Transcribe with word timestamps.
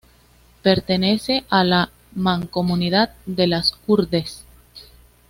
Pertenece 0.63 1.45
a 1.51 1.63
la 1.63 1.91
mancomunidad 2.15 3.13
de 3.27 3.45
Las 3.45 3.77
Hurdes. 3.85 4.45